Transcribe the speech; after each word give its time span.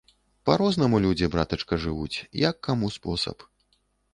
Па-рознаму 0.49 1.01
людзі, 1.03 1.29
братачка, 1.35 1.79
жывуць, 1.83 2.17
як 2.49 2.55
каму 2.69 2.91
спосаб. 2.97 3.37